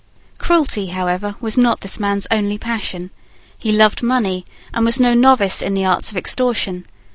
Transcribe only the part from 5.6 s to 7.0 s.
in the arts of extortion.